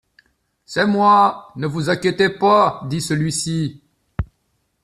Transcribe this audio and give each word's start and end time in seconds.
C'est 0.65 0.87
moi, 0.87 1.49
ne 1.55 1.67
vous 1.67 1.91
inquiétez 1.91 2.29
pas, 2.31 2.81
dit 2.89 3.01
celui-ci. 3.01 3.83